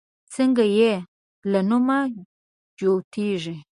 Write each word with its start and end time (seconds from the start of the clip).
څنگه 0.33 0.65
چې 0.67 0.75
يې 0.79 0.93
له 1.51 1.59
نوم 1.69 1.89
جوتېږي 2.79 3.55